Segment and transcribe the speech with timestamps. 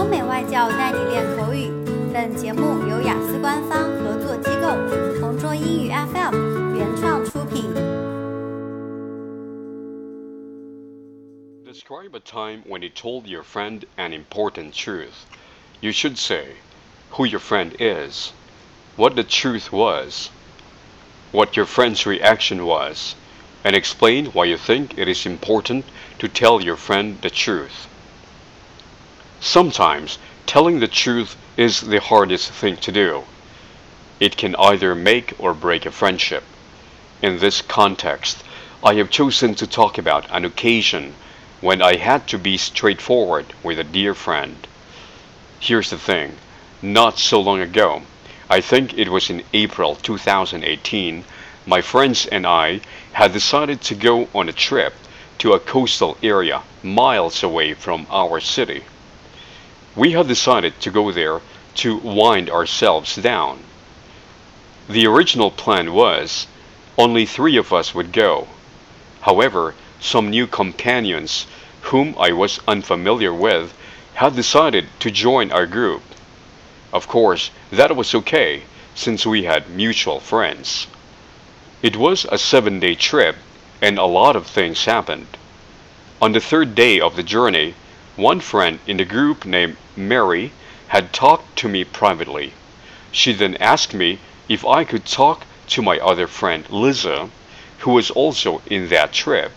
[0.00, 1.70] 欧美外教带你练口语。
[2.12, 7.74] 本节目由雅思官方合作机构同桌英语 FM 原创出品。
[11.66, 15.26] Describe a time when you told your friend an important truth.
[15.80, 16.56] You should say
[17.10, 18.32] who your friend is,
[18.96, 20.30] what the truth was,
[21.32, 23.14] what your friend's reaction was,
[23.62, 25.84] and explain why you think it is important
[26.18, 27.88] to tell your friend the truth.
[29.43, 33.23] Sometimes telling the truth is the hardest thing to do.
[34.19, 36.43] It can either make or break a friendship.
[37.23, 38.43] In this context,
[38.83, 41.15] I have chosen to talk about an occasion
[41.59, 44.67] when I had to be straightforward with a dear friend.
[45.59, 46.37] Here's the thing
[46.83, 48.03] not so long ago,
[48.47, 51.25] I think it was in April 2018,
[51.65, 52.81] my friends and I
[53.13, 54.93] had decided to go on a trip
[55.39, 58.83] to a coastal area miles away from our city.
[59.95, 61.41] We had decided to go there
[61.75, 63.63] to wind ourselves down.
[64.87, 66.47] The original plan was
[66.97, 68.47] only three of us would go.
[69.21, 71.45] However, some new companions
[71.81, 73.73] whom I was unfamiliar with
[74.15, 76.03] had decided to join our group.
[76.93, 78.63] Of course, that was okay
[78.95, 80.87] since we had mutual friends.
[81.81, 83.35] It was a seven day trip
[83.81, 85.27] and a lot of things happened.
[86.21, 87.73] On the third day of the journey,
[88.15, 90.51] one friend in the group named Mary
[90.89, 92.51] had talked to me privately.
[93.11, 97.29] She then asked me if I could talk to my other friend Liza,
[97.79, 99.53] who was also in that trip,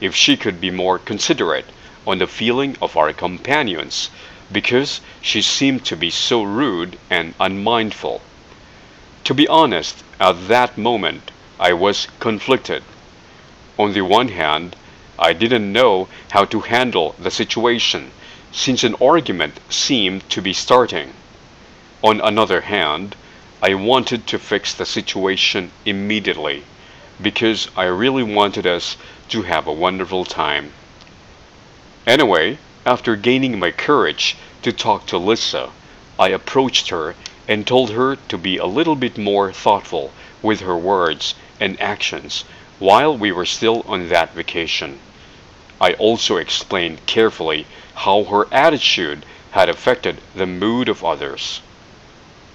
[0.00, 1.64] if she could be more considerate
[2.06, 4.10] on the feeling of our companions,
[4.52, 8.20] because she seemed to be so rude and unmindful.
[9.24, 12.82] To be honest, at that moment, I was conflicted.
[13.78, 14.76] On the one hand,
[15.20, 18.12] I didn't know how to handle the situation
[18.52, 21.12] since an argument seemed to be starting.
[22.02, 23.16] On another hand,
[23.60, 26.62] I wanted to fix the situation immediately
[27.20, 28.96] because I really wanted us
[29.30, 30.72] to have a wonderful time.
[32.06, 35.70] Anyway, after gaining my courage to talk to Lisa,
[36.18, 37.16] I approached her
[37.48, 40.12] and told her to be a little bit more thoughtful
[40.42, 42.44] with her words and actions
[42.78, 44.98] while we were still on that vacation.
[45.80, 51.60] I also explained carefully how her attitude had affected the mood of others.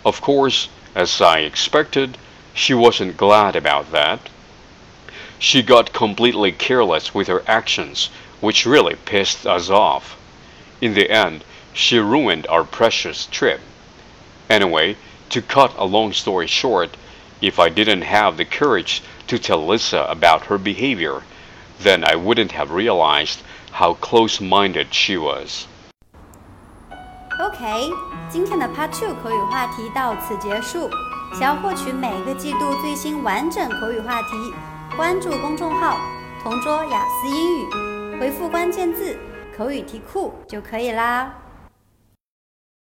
[0.06, 2.18] Of course, as I expected,
[2.54, 4.30] she wasn't glad about that.
[5.40, 8.10] She got completely careless with her actions,
[8.40, 10.16] which really pissed us off.
[10.80, 13.60] In the end, she ruined our precious trip.
[14.50, 14.96] Anyway,
[15.30, 16.96] to cut a long story short,
[17.43, 21.23] if I didn't have the courage to tell Lisa about her behavior,
[21.83, 23.41] then I wouldn't have realized
[23.73, 25.67] how close-minded she was.
[27.39, 27.93] OK，
[28.29, 30.91] 今天的 Part Two 口语话题到此结束。
[31.35, 34.53] 想要获取每个季度最新完整口语话题，
[34.97, 36.01] 关注公众号“
[36.43, 39.17] 同桌雅思英语”，回复关键字“
[39.57, 41.33] 口语题库”就可以啦。